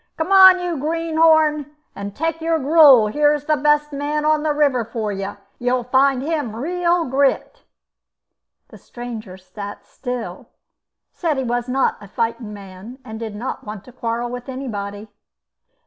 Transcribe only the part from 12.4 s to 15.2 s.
man, and did not want to quarrel with anybody.